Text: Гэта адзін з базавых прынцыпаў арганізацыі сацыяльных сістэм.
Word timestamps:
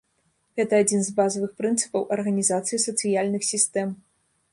Гэта 0.59 0.73
адзін 0.83 1.01
з 1.07 1.11
базавых 1.19 1.51
прынцыпаў 1.59 2.01
арганізацыі 2.15 2.81
сацыяльных 2.87 3.47
сістэм. 3.51 3.93